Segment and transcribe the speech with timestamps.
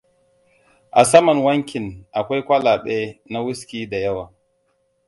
[0.99, 2.97] A saman wankin akwai kwalabe
[3.29, 4.25] na wuski da yawa.